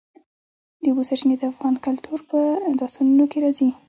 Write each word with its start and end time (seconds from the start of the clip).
د 0.81 0.83
اوبو 0.89 1.01
سرچینې 1.09 1.35
د 1.39 1.43
افغان 1.51 1.75
کلتور 1.85 2.19
په 2.29 2.39
داستانونو 2.79 3.23
کې 3.31 3.37
راځي. 3.45 3.69